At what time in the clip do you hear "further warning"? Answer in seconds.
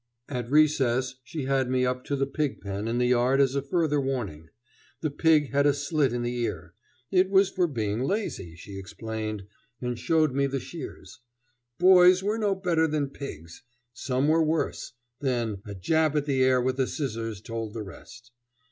3.61-4.49